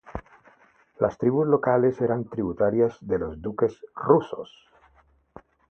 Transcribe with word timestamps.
Las 0.99 1.19
tribus 1.19 1.45
locales 1.47 2.01
eran 2.01 2.27
tributarias 2.27 2.97
de 3.01 3.19
los 3.19 3.39
duques 3.39 3.85
rusos. 3.95 4.67